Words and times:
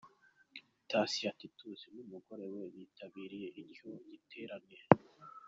Thacien 0.89 1.33
Titus 1.39 1.81
n'umugore 1.95 2.45
we 2.55 2.61
bitabiriye 2.75 3.47
icyo 3.63 3.89
giterane. 4.09 4.77